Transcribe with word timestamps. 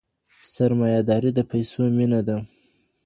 سرمایه 0.53 1.01
داري 1.07 1.31
د 1.35 1.39
پیسو 1.51 1.79
مینه 1.97 2.19
ده. 2.27 2.37